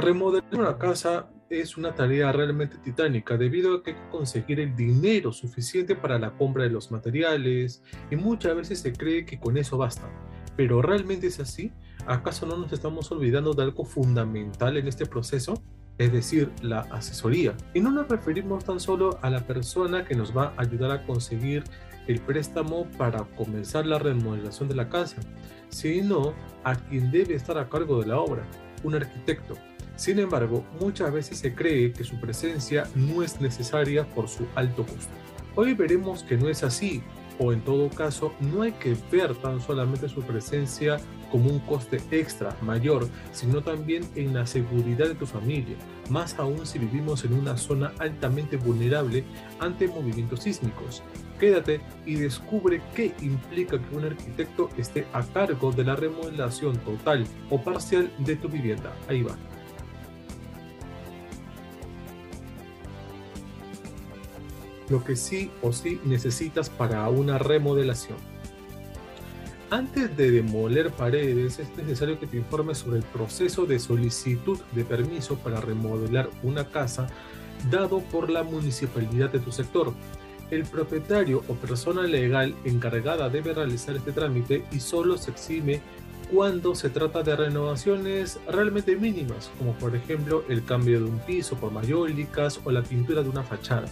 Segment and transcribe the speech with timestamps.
[0.00, 4.74] Remodelar una casa es una tarea realmente titánica debido a que hay que conseguir el
[4.74, 9.58] dinero suficiente para la compra de los materiales y muchas veces se cree que con
[9.58, 10.08] eso basta.
[10.56, 11.70] Pero ¿realmente es así?
[12.06, 15.62] ¿Acaso no nos estamos olvidando de algo fundamental en este proceso?
[15.98, 17.54] Es decir, la asesoría.
[17.74, 21.04] Y no nos referimos tan solo a la persona que nos va a ayudar a
[21.04, 21.62] conseguir
[22.06, 25.16] el préstamo para comenzar la remodelación de la casa,
[25.68, 26.32] sino
[26.64, 28.46] a quien debe estar a cargo de la obra,
[28.82, 29.56] un arquitecto.
[30.00, 34.86] Sin embargo, muchas veces se cree que su presencia no es necesaria por su alto
[34.86, 35.12] costo.
[35.56, 37.02] Hoy veremos que no es así,
[37.38, 40.96] o en todo caso, no hay que ver tan solamente su presencia
[41.30, 45.76] como un coste extra mayor, sino también en la seguridad de tu familia,
[46.08, 49.22] más aún si vivimos en una zona altamente vulnerable
[49.58, 51.02] ante movimientos sísmicos.
[51.38, 57.26] Quédate y descubre qué implica que un arquitecto esté a cargo de la remodelación total
[57.50, 58.96] o parcial de tu vivienda.
[59.06, 59.36] Ahí va.
[64.90, 68.18] Lo que sí o sí necesitas para una remodelación.
[69.70, 74.84] Antes de demoler paredes, es necesario que te informes sobre el proceso de solicitud de
[74.84, 77.06] permiso para remodelar una casa
[77.70, 79.94] dado por la municipalidad de tu sector.
[80.50, 85.80] El propietario o persona legal encargada debe realizar este trámite y solo se exime
[86.32, 91.54] cuando se trata de renovaciones realmente mínimas, como por ejemplo el cambio de un piso
[91.56, 93.86] por mayólicas o la pintura de una fachada.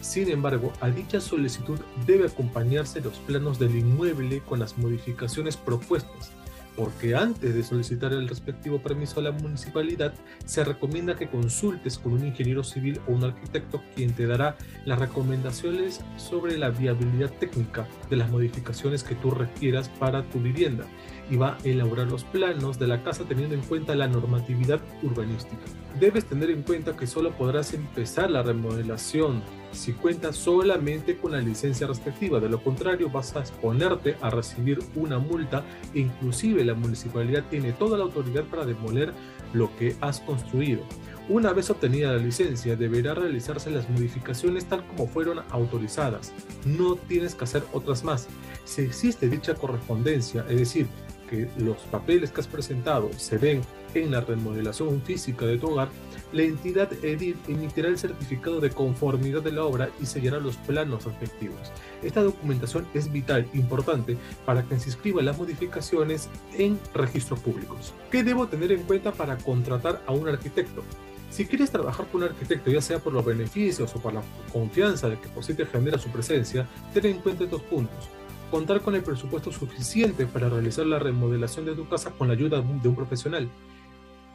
[0.00, 6.32] Sin embargo, a dicha solicitud debe acompañarse los planos del inmueble con las modificaciones propuestas,
[6.76, 10.12] porque antes de solicitar el respectivo permiso a la municipalidad,
[10.44, 14.98] se recomienda que consultes con un ingeniero civil o un arquitecto quien te dará las
[14.98, 20.84] recomendaciones sobre la viabilidad técnica de las modificaciones que tú requieras para tu vivienda
[21.30, 25.62] y va a elaborar los planos de la casa teniendo en cuenta la normatividad urbanística.
[25.98, 31.40] Debes tener en cuenta que solo podrás empezar la remodelación si cuentas solamente con la
[31.40, 32.40] licencia respectiva.
[32.40, 37.72] De lo contrario, vas a exponerte a recibir una multa e inclusive la municipalidad tiene
[37.72, 39.12] toda la autoridad para demoler
[39.52, 40.82] lo que has construido.
[41.28, 46.32] Una vez obtenida la licencia, deberá realizarse las modificaciones tal como fueron autorizadas.
[46.64, 48.28] No tienes que hacer otras más.
[48.64, 50.86] Si existe dicha correspondencia, es decir,
[51.26, 53.62] que los papeles que has presentado se ven
[53.94, 55.88] en la remodelación física de tu hogar,
[56.32, 61.04] la entidad EDIT emitirá el certificado de conformidad de la obra y sellará los planos
[61.04, 61.72] respectivos.
[62.02, 66.28] Esta documentación es vital, importante, para que se inscriban las modificaciones
[66.58, 67.94] en registros públicos.
[68.10, 70.82] ¿Qué debo tener en cuenta para contratar a un arquitecto?
[71.30, 74.22] Si quieres trabajar con un arquitecto, ya sea por los beneficios o por la
[74.52, 78.08] confianza de que por sí te genera su presencia, ten en cuenta estos puntos
[78.50, 82.60] contar con el presupuesto suficiente para realizar la remodelación de tu casa con la ayuda
[82.60, 83.48] de un profesional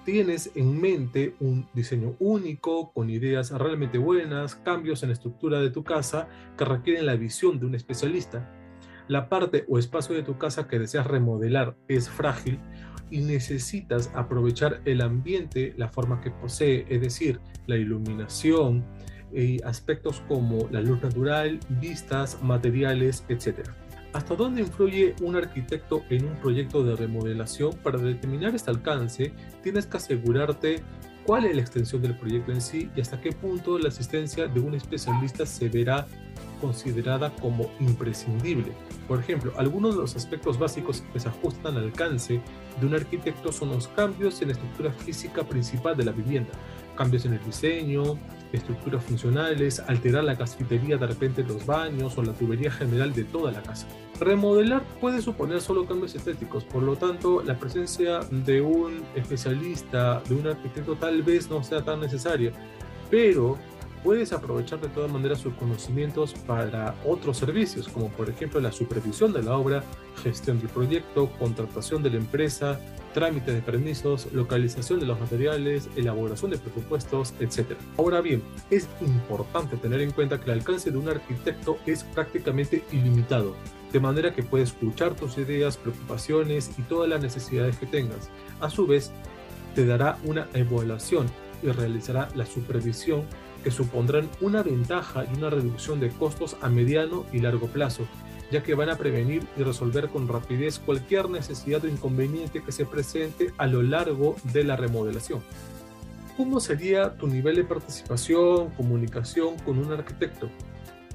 [0.04, 5.70] tienes en mente un diseño único, con ideas realmente buenas, cambios en la estructura de
[5.70, 6.28] tu casa
[6.58, 8.50] que requieren la visión de un especialista.
[9.08, 12.60] La parte o espacio de tu casa que deseas remodelar es frágil
[13.10, 18.86] y necesitas aprovechar el ambiente, la forma que posee, es decir, la iluminación,
[19.34, 23.70] y aspectos como la luz natural, vistas, materiales, etc.
[24.14, 27.74] ¿Hasta dónde influye un arquitecto en un proyecto de remodelación?
[27.78, 29.34] Para determinar este alcance,
[29.64, 30.84] tienes que asegurarte
[31.26, 34.60] cuál es la extensión del proyecto en sí y hasta qué punto la asistencia de
[34.60, 36.08] un especialista se verá
[36.60, 38.72] considerada como imprescindible.
[39.08, 42.42] Por ejemplo, algunos de los aspectos básicos que se ajustan al alcance
[42.80, 46.52] de un arquitecto son los cambios en la estructura física principal de la vivienda,
[46.96, 48.18] cambios en el diseño,
[48.54, 53.52] estructuras funcionales, alterar la cafetería de repente los baños o la tubería general de toda
[53.52, 53.88] la casa.
[54.20, 60.36] Remodelar puede suponer solo cambios estéticos, por lo tanto la presencia de un especialista, de
[60.36, 62.52] un arquitecto tal vez no sea tan necesaria,
[63.10, 63.58] pero
[64.04, 69.34] puedes aprovechar de todas maneras sus conocimientos para otros servicios, como por ejemplo la supervisión
[69.34, 69.84] de la obra,
[70.24, 72.80] gestión del proyecto, contratación de la empresa,
[73.14, 77.78] trámite de permisos, localización de los materiales, elaboración de presupuestos, etc.
[77.98, 82.84] Ahora bien, es importante tener en cuenta que el alcance de un arquitecto es prácticamente
[82.92, 83.56] ilimitado,
[83.92, 88.30] de manera que puede escuchar tus ideas, preocupaciones y todas las necesidades que tengas.
[88.60, 89.12] A su vez,
[89.76, 91.28] te dará una evaluación
[91.64, 93.24] y realizará la supervisión
[93.64, 98.08] que supondrán una ventaja y una reducción de costos a mediano y largo plazo,
[98.52, 102.86] ya que van a prevenir y resolver con rapidez cualquier necesidad o inconveniente que se
[102.86, 105.42] presente a lo largo de la remodelación.
[106.38, 110.50] ¿Cómo sería tu nivel de participación, comunicación con un arquitecto?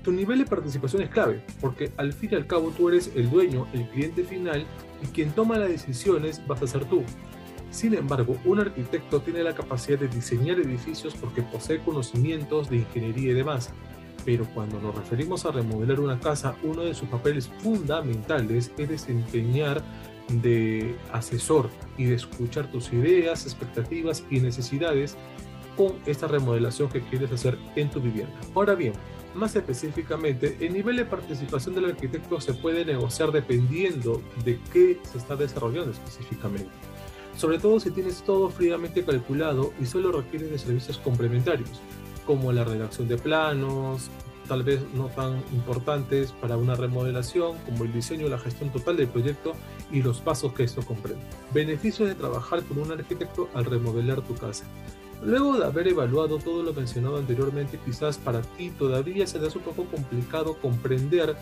[0.03, 3.29] Tu nivel de participación es clave, porque al fin y al cabo tú eres el
[3.29, 4.65] dueño, el cliente final,
[5.03, 7.03] y quien toma las decisiones vas a ser tú.
[7.77, 13.33] Sin embargo, un arquitecto tiene la capacidad de diseñar edificios porque posee conocimientos de ingeniería
[13.33, 13.69] y demás.
[14.25, 19.83] Pero cuando nos referimos a remodelar una casa, uno de sus papeles fundamentales es desempeñar
[20.29, 21.69] de asesor
[21.99, 25.15] y de escuchar tus ideas, expectativas y necesidades
[25.77, 28.33] con esta remodelación que quieres hacer en tu vivienda.
[28.55, 28.95] Ahora bien,
[29.35, 35.19] más específicamente, el nivel de participación del arquitecto se puede negociar dependiendo de qué se
[35.19, 36.71] está desarrollando específicamente.
[37.37, 41.69] Sobre todo si tienes todo fríamente calculado y solo requieres de servicios complementarios,
[42.27, 44.11] como la redacción de planos,
[44.49, 48.97] tal vez no tan importantes para una remodelación, como el diseño y la gestión total
[48.97, 49.53] del proyecto
[49.93, 51.23] y los pasos que esto comprende.
[51.53, 54.65] Beneficios de trabajar con un arquitecto al remodelar tu casa.
[55.23, 59.65] Luego de haber evaluado todo lo mencionado anteriormente, quizás para ti todavía se hace un
[59.65, 61.37] poco complicado comprender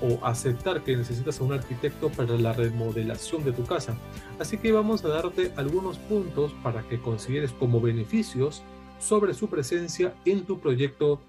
[0.00, 3.96] o aceptar que necesitas a un arquitecto para la remodelación de tu casa.
[4.38, 8.62] Así que vamos a darte algunos puntos para que consideres como beneficios
[8.98, 11.20] sobre su presencia en tu proyecto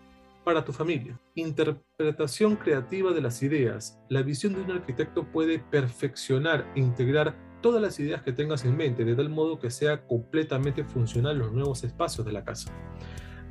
[0.43, 1.19] para tu familia.
[1.35, 3.99] Interpretación creativa de las ideas.
[4.07, 9.03] La visión de un arquitecto puede perfeccionar integrar todas las ideas que tengas en mente,
[9.03, 12.71] de tal modo que sea completamente funcional los nuevos espacios de la casa.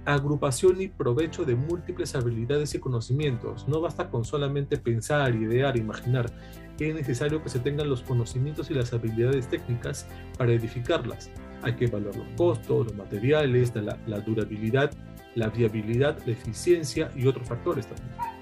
[0.06, 3.66] Agrupación y provecho de múltiples habilidades y conocimientos.
[3.66, 6.30] No basta con solamente pensar, idear, imaginar.
[6.78, 10.06] Es necesario que se tengan los conocimientos y las habilidades técnicas
[10.38, 11.28] para edificarlas.
[11.62, 14.92] Hay que evaluar los costos, los materiales, la, la durabilidad,
[15.34, 18.36] la viabilidad, la eficiencia y otros factores también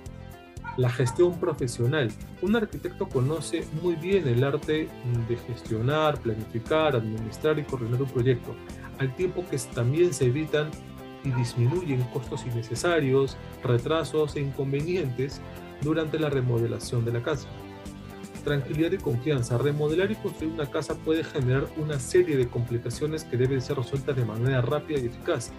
[0.76, 2.10] la gestión profesional.
[2.42, 4.88] Un arquitecto conoce muy bien el arte
[5.28, 8.54] de gestionar, planificar, administrar y coordinar un proyecto,
[8.98, 10.70] al tiempo que también se evitan
[11.24, 15.40] y disminuyen costos innecesarios, retrasos e inconvenientes
[15.82, 17.48] durante la remodelación de la casa.
[18.44, 19.56] Tranquilidad y confianza.
[19.56, 24.14] Remodelar y construir una casa puede generar una serie de complicaciones que deben ser resueltas
[24.16, 25.50] de manera rápida y eficaz.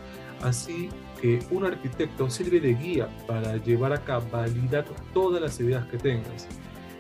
[0.42, 0.90] Así
[1.20, 5.98] que un arquitecto sirve de guía para llevar a cabo validar todas las ideas que
[5.98, 6.48] tengas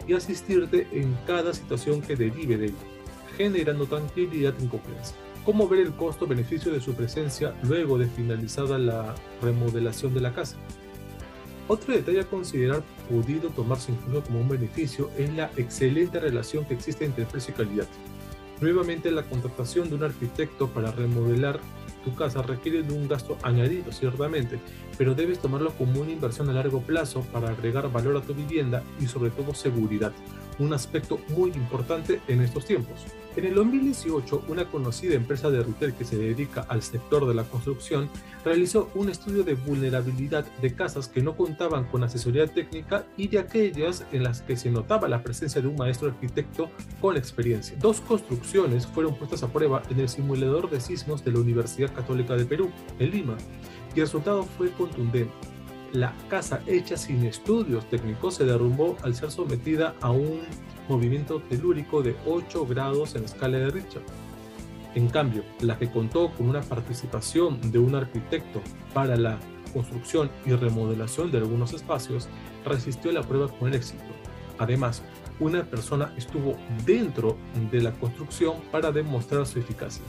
[0.08, 2.76] y asistirte en cada situación que derive de ello,
[3.38, 5.16] generando tranquilidad y confianza.
[5.46, 9.14] ¿Cómo ver el costo-beneficio de su presencia luego de finalizada la
[9.44, 10.58] remodelación de la casa?
[11.68, 16.74] Otro detalle a considerar podido tomarse incluso como un beneficio es la excelente relación que
[16.74, 17.88] existe entre precio y calidad.
[18.60, 21.60] Nuevamente, la contratación de un arquitecto para remodelar
[22.04, 24.60] tu casa requiere de un gasto añadido, ciertamente,
[24.98, 28.82] pero debes tomarlo como una inversión a largo plazo para agregar valor a tu vivienda
[29.00, 30.12] y sobre todo seguridad,
[30.60, 33.06] un aspecto muy importante en estos tiempos.
[33.36, 37.44] En el 2018, una conocida empresa de retail que se dedica al sector de la
[37.44, 38.10] construcción
[38.46, 43.40] realizó un estudio de vulnerabilidad de casas que no contaban con asesoría técnica y de
[43.40, 46.70] aquellas en las que se notaba la presencia de un maestro arquitecto
[47.02, 47.76] con experiencia.
[47.82, 52.36] Dos construcciones fueron puestas a prueba en el simulador de sismos de la Universidad Católica
[52.36, 53.36] de Perú, en Lima,
[53.94, 55.55] y el resultado fue contundente.
[55.96, 60.42] La casa hecha sin estudios técnicos se derrumbó al ser sometida a un
[60.90, 64.02] movimiento telúrico de 8 grados en escala de Richter.
[64.94, 68.62] En cambio, la que contó con una participación de un arquitecto
[68.94, 69.40] para la
[69.72, 72.28] construcción y remodelación de algunos espacios,
[72.66, 74.04] resistió la prueba con éxito.
[74.58, 75.02] Además,
[75.40, 77.38] una persona estuvo dentro
[77.72, 80.04] de la construcción para demostrar su eficacia.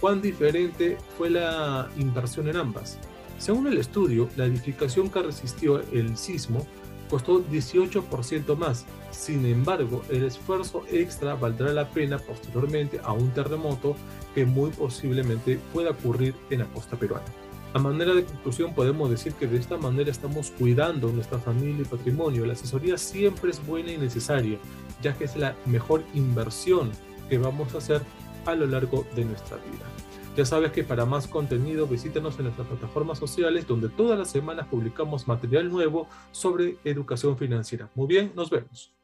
[0.00, 2.98] ¿Cuán diferente fue la inversión en ambas?
[3.38, 6.66] Según el estudio, la edificación que resistió el sismo
[7.10, 8.84] costó 18% más.
[9.10, 13.96] Sin embargo, el esfuerzo extra valdrá la pena posteriormente a un terremoto
[14.34, 17.24] que muy posiblemente pueda ocurrir en la costa peruana.
[17.74, 21.84] A manera de conclusión podemos decir que de esta manera estamos cuidando nuestra familia y
[21.84, 22.46] patrimonio.
[22.46, 24.58] La asesoría siempre es buena y necesaria,
[25.02, 26.90] ya que es la mejor inversión
[27.28, 28.00] que vamos a hacer
[28.46, 30.05] a lo largo de nuestra vida.
[30.36, 34.66] Ya sabes que para más contenido visítanos en nuestras plataformas sociales donde todas las semanas
[34.66, 37.88] publicamos material nuevo sobre educación financiera.
[37.94, 38.95] Muy bien, nos vemos.